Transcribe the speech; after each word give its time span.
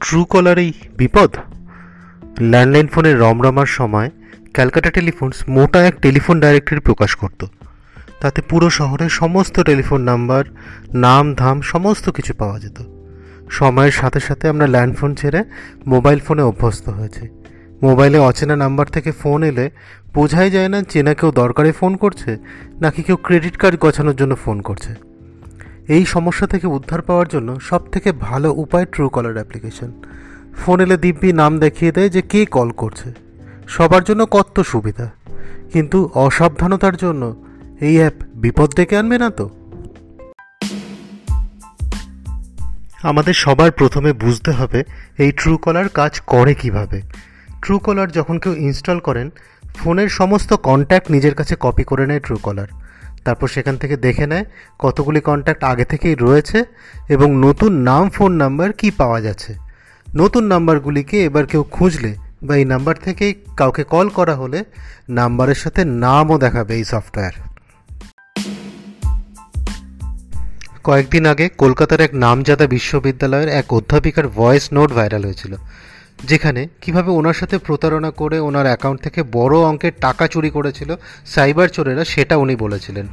True 0.00 0.24
কলারেই 0.24 0.72
বিপদ? 0.96 1.30
Landline 2.40 2.86
ফোনের 2.86 3.20
রমরমার 3.20 3.66
সময় 3.66 4.10
ক্যালকাটা 4.54 4.90
টেলিফোনস 4.90 5.36
মোটা 5.48 5.86
এক 5.86 5.94
টেলিফোন 6.02 6.40
ডাইরেক্টরি 6.40 6.80
প্রকাশ 6.80 7.14
করত। 7.14 7.46
তাতে 8.20 8.42
পুরো 8.42 8.70
শহরের 8.70 9.08
সমস্ত 9.08 9.60
টেলিফোন 9.60 10.00
নাম্বার 10.00 10.44
নাম, 10.94 11.34
ধাম 11.34 11.60
সমস্ত 11.60 12.10
কিছু 12.10 12.34
পাওয়া 12.34 12.58
যেত। 12.60 12.82
সময়ের 13.50 13.90
সাথে 13.90 14.20
সাথে 14.20 14.48
আমরা 14.48 14.66
ল্যান্ডফোন 14.66 15.14
ছেড়ে 15.14 15.44
মোবাইল 15.86 16.18
ফোনে 16.18 16.42
অভ্যস্ত 16.42 16.88
হয়েছি। 16.88 17.28
মোবাইলে 17.82 18.18
অচেনা 18.18 18.56
নাম্বার 18.56 18.86
থেকে 18.86 19.12
ফোন 19.12 19.42
এলে 19.42 19.70
বোঝাই 20.14 20.50
যায় 20.50 20.68
না 20.68 20.82
চেনা 20.82 21.14
কেউ 21.14 21.30
দরকারে 21.32 21.72
ফোন 21.72 21.96
করছে, 21.96 22.38
নাকি 22.80 23.02
কেউ 23.02 23.16
ক্রেডিট 23.16 23.56
কার্ড 23.56 23.76
গছানোর 23.80 24.16
জন্য 24.16 24.36
ফোন 24.44 24.60
করছে। 24.60 25.07
এই 25.88 26.04
সমস্যা 26.04 26.46
থেকে 26.46 26.66
উদ্ধার 26.66 27.02
পাওয়ার 27.02 27.28
জন্য 27.28 27.60
সব 27.60 27.90
থেকে 27.90 28.12
ভালো 28.12 28.52
উপায় 28.52 28.84
ট্রু 28.84 29.08
কলার 29.08 29.32
অ্যাপ্লিকেশন 29.32 29.92
ফোন 30.56 30.80
এলে 30.80 30.96
দিব্যি 30.96 31.32
নাম 31.32 31.58
দেখিয়ে 31.58 31.92
দেয় 31.92 32.08
যে 32.08 32.22
কে 32.22 32.46
কল 32.46 32.70
করছে। 32.70 33.12
সবার 33.68 34.04
জন্য 34.04 34.26
কত 34.26 34.60
সুবিধা। 34.60 35.10
কিন্তু 35.72 36.10
অসাবধানতার 36.14 36.96
জন্য 36.96 37.44
এই 37.80 37.96
অ্যাপ 37.96 38.12
বিপদ 38.34 38.74
ডেকে 38.74 38.96
আনবে 38.96 39.18
না 39.18 39.30
তো? 39.30 39.50
আমাদের 43.02 43.34
সবার 43.34 43.70
প্রথমে 43.70 44.12
বুঝতে 44.12 44.50
হবে 44.50 44.84
এই 45.18 45.32
ট্রু 45.32 45.56
কলার 45.56 45.88
কাজ 45.88 46.20
করে 46.20 46.54
কীভাবে। 46.54 47.02
ট্রু 47.62 47.78
কলার 47.78 48.12
যখন 48.12 48.38
কেউ 48.38 48.54
ইনস্টল 48.54 48.98
করেন, 48.98 49.30
ফোনের 49.76 50.08
সমস্ত 50.08 50.52
কন্ট্যাক্ট 50.52 51.10
নিজের 51.10 51.34
কাছে 51.34 51.56
কপি 51.60 51.84
করে 51.84 52.06
নেয় 52.06 52.20
ট্রু 52.20 52.36
কলার 52.36 52.66
তারপর 53.28 53.48
সেখান 53.48 53.76
থেকে 53.76 53.96
দেখে 54.06 54.26
নেয় 54.26 54.44
কতগুলি 54.78 55.20
কন্ট্যাক্ট 55.20 55.62
আগে 55.64 55.84
থেকেই 55.84 56.14
রয়েছে 56.14 56.58
এবং 57.08 57.28
নতুন 57.46 57.72
নাম 57.80 58.04
ফোন 58.10 58.32
নাম্বার 58.32 58.68
কি 58.72 58.88
পাওয়া 58.90 59.18
যাচ্ছে। 59.20 59.52
নতুন 60.16 60.44
নাম্বারগুলিকে 60.44 61.16
এবার 61.24 61.44
কেউ 61.46 61.62
খুঁজলে 61.76 62.10
বা 62.42 62.52
এই 62.56 62.64
নাম্বার 62.64 62.94
থেকেই 63.04 63.32
কাউকে 63.56 63.82
কল 63.84 64.06
করা 64.08 64.34
হলে 64.34 64.58
নাম্বারের 65.08 65.58
সাথে 65.62 65.80
নামও 65.84 66.36
দেখাবে 66.38 66.72
এই 66.74 66.84
সফটওয়্যার 66.84 67.36
কয়েকদিন 70.84 71.24
আগে 71.26 71.46
কলকাতার 71.48 72.00
এক 72.00 72.12
নামজাদা 72.14 72.66
বিশ্ববিদ্যালয়ের 72.66 73.50
এক 73.60 73.66
অধ্যাপিকার 73.74 74.26
ভয়েস 74.28 74.64
নোট 74.72 74.90
ভাইরাল 74.92 75.22
হয়েছিল। 75.24 75.52
যেখানে 76.24 76.68
কীভাবে 76.80 77.10
ওনার 77.10 77.34
সাথে 77.34 77.58
প্রতারণা 77.58 78.10
করে 78.10 78.38
ওনার 78.38 78.66
অ্যাকাউন্ট 78.66 79.00
থেকে 79.00 79.22
বড় 79.32 79.58
অঙ্কের 79.58 79.92
টাকা 80.00 80.26
চুরি 80.26 80.50
করেছিল 80.50 80.96
সাইবার 81.26 81.68
চোরেরা 81.68 82.04
সেটা 82.04 82.36
উনি 82.36 82.56
বলেছিলেন। 82.56 83.06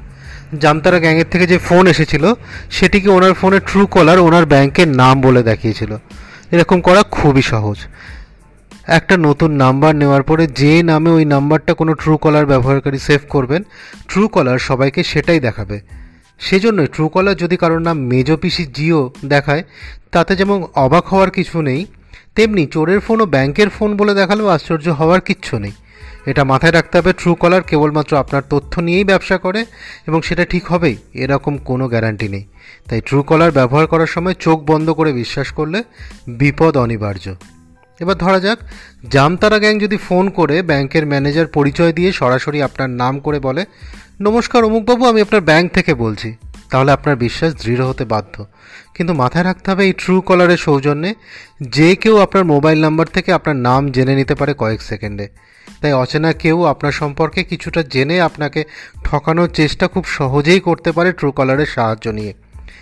জামতারা 0.60 1.00
গ্যাংয়ের 1.00 1.26
থেকে 1.32 1.48
যে 1.48 1.58
ফোন 1.58 1.88
এসেছিল, 1.88 2.34
সেটিকে 2.72 3.10
ওনার 3.10 3.34
ফোনে 3.34 3.60
ট্রু 3.60 3.86
কলার 3.86 4.20
ওনার 4.20 4.46
ব্যাংকের 4.46 4.88
নাম 4.88 5.22
বলে 5.22 5.44
দেখিয়েছিল। 5.44 5.98
এরকম 6.52 6.82
করা 6.82 7.04
খুবই 7.04 7.42
সহজ। 7.42 7.78
একটা 8.88 9.18
নতুন 9.18 9.52
নাম্বার 9.52 9.96
নেওয়ার 9.96 10.24
পরে 10.24 10.48
যে 10.48 10.84
নামে 10.84 11.10
ওই 11.10 11.26
নাম্বারটা 11.26 11.74
কোনো 11.74 11.94
ট্রু 11.94 12.18
কলার 12.18 12.46
ব্যবহারকারী 12.46 12.98
সেভ 12.98 13.20
করবেন 13.30 13.64
ট্রু 14.08 14.28
কলার 14.28 14.60
সবাইকে 14.60 15.04
সেটাই 15.04 15.40
দেখাবে। 15.40 15.80
সেজন্যই 16.40 16.88
ট্রু 16.88 17.10
কলার 17.10 17.36
যদি 17.36 17.58
কারোর 17.58 17.82
নাম 17.82 17.98
মেজো 18.00 18.38
পিসি 18.38 18.66
জিও 18.66 19.12
দেখায়, 19.26 19.64
তাতে 20.12 20.36
যেমন 20.36 20.68
অবাক 20.76 21.06
হওয়ার 21.08 21.32
কিছু 21.32 21.62
নেই 21.62 21.86
তেমনি 22.36 22.64
চোরের 22.66 23.00
ফোন 23.00 23.22
ও 23.22 23.26
ব্যাংকের 23.26 23.70
ফোন 23.70 23.90
বলে 23.98 24.14
দেখালেও 24.14 24.48
আশ্চর্য 24.48 24.88
হওয়ার 24.90 25.22
কিচ্ছু 25.22 25.56
নেই। 25.60 25.76
এটা 26.26 26.44
মাথায় 26.44 26.72
রাখতে 26.72 26.96
হবে 27.00 27.12
ট্রু 27.14 27.32
কলার 27.36 27.62
কেবলমাত্র 27.62 28.18
আপনার 28.18 28.44
তথ্য 28.50 28.74
নিয়েই 28.82 29.04
ব্যবসা 29.04 29.38
করে 29.38 29.66
এবং 30.08 30.22
সেটা 30.22 30.46
ঠিক 30.46 30.64
হবেই, 30.72 30.98
এরকম 31.14 31.58
কোনো 31.58 31.86
গ্যারান্টি 31.88 32.28
নেই। 32.30 32.46
তাই 32.90 33.02
ট্রু 33.02 33.20
কলার 33.24 33.52
ব্যবহার 33.52 33.86
করার 33.88 34.08
সময় 34.08 34.36
চোখ 34.40 34.58
বন্ধ 34.66 34.90
করে 34.90 35.12
বিশ্বাস 35.14 35.48
করলে 35.52 35.80
বিপদ 36.28 36.74
অনিবার্য। 36.78 37.26
এবার 38.00 38.18
ধরা 38.18 38.40
যাক, 38.40 38.60
জামতারা 39.10 39.60
গ্যাং 39.60 39.80
যদি 39.80 39.98
ফোন 39.98 40.30
করে 40.30 40.62
ব্যাংকের 40.62 41.06
ম্যানেজার 41.06 41.48
পরিচয় 41.48 41.94
দিয়ে 41.94 42.12
সরাসরি 42.12 42.60
আপনার 42.62 42.90
নাম 43.02 43.20
করে 43.20 43.40
বলে, 43.40 43.66
নমস্কার 44.22 44.62
অমুকবাবু, 44.64 45.04
আমি 45.06 45.20
আপনার 45.22 45.42
ব্যাংক 45.42 45.72
থেকে 45.74 45.94
বলছি। 45.94 46.30
তাহলে 46.70 46.92
আপনার 46.92 47.16
বিশ্বাস 47.16 47.54
দৃঢ় 47.64 47.86
হতে 47.86 48.06
বাধ্য। 48.06 48.46
কিন্তু 48.94 49.14
মাথায় 49.14 49.44
রাখতে 49.44 49.72
হবে 49.72 49.86
এই 49.86 49.94
ট্রু 49.98 50.22
কলারের 50.22 50.58
সৌজন্যে 50.58 51.14
যে 51.62 51.96
কেউ 51.96 52.18
আপনার 52.18 52.46
মোবাইল 52.46 52.82
নাম্বার 52.82 53.08
থেকে 53.08 53.34
আপনার 53.34 53.56
নাম 53.56 53.92
জেনে 53.92 54.16
নিতে 54.16 54.36
পারে 54.36 54.54
কয়েক 54.58 54.82
সেকেন্ডে 54.82 55.28
তাই 55.82 55.94
অচেনা 55.94 56.34
কেউ 56.34 56.64
আপনার 56.64 56.92
সম্পর্কে 56.92 57.44
কিছুটা 57.44 57.84
জেনে 57.84 58.22
আপনাকে 58.22 58.64
ঠকানোর 59.04 59.50
চেষ্টা 59.50 59.88
খুব 59.88 60.06
সহজেই 60.06 60.60
করতে 60.60 60.92
পারে 60.92 61.12
ট্রু 61.12 61.32
কলারের 61.32 61.66
সাহায্য 61.66 62.10
নিয়ে। 62.10 62.34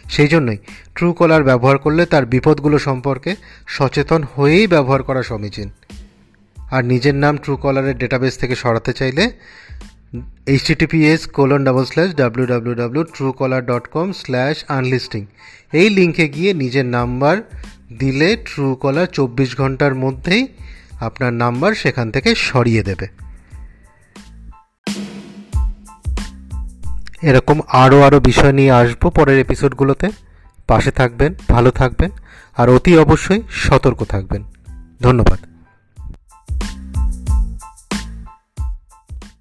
সেই 0.09 0.27
জন্যই 0.27 0.57
ট্রু 0.95 1.13
কলার 1.13 1.43
ব্যবহার 1.43 1.77
করলে 1.77 2.05
তার 2.05 2.25
বিপদগুলো 2.25 2.79
সম্পর্কে 2.79 3.35
সচেতন 3.67 4.23
হয়েই 4.35 4.67
ব্যবহার 4.67 5.03
করা 5.03 5.23
সমীচীন। 5.23 5.71
আর 6.71 6.85
নিজের 6.85 7.15
নাম 7.15 7.37
ট্রু 7.37 7.57
কলারের 7.57 7.97
ডেটাবেস 7.97 8.37
থেকে 8.37 8.55
সরাতে 8.55 8.93
চাইলে 8.93 9.31
HTTPS 10.45 11.27
colon 11.27 11.63
double 11.63 11.85
slash 11.85 12.15
W 12.15 12.45
W 12.45 12.75
W 12.75 13.03
true 13.03 13.31
caller 13.31 13.65
dot 13.65 13.87
com 13.87 14.11
slash 14.11 14.63
unlisting 14.67 15.25
এই 15.71 15.89
লিঙ্কে 15.89 16.27
গিয়ে 16.27 16.53
নিজের 16.53 16.85
নাম্বার 16.85 17.37
দিলে 17.99 18.37
ট্রু 18.45 18.75
কলার 18.75 19.05
চব্বিশ 19.05 19.57
ঘণ্টার 19.57 19.95
মধ্যেই 19.95 20.47
আপনার 20.99 21.33
নাম্বার 21.33 21.73
সেখান 21.73 22.11
থেকে 22.11 22.35
সরিয়ে 22.35 22.83
দেবে। 22.83 23.07
এরকম 27.21 27.59
আরও 27.67 28.01
আরও 28.01 28.19
বিষয় 28.19 28.51
নিয়ে 28.51 28.71
আসব 28.71 29.09
পরের 29.09 29.39
এপিসোডগুলোতে 29.39 30.09
পাশে 30.67 30.91
থাকবেন, 30.91 31.33
ভালো 31.49 31.71
থাকবেন, 31.71 32.09
আর 32.57 32.69
অতি 32.69 32.97
অবশ্যই 32.97 33.41
সতর্ক 33.49 34.03
থাকবেন। 34.03 34.43
ধন্যবাদ। 35.01 35.52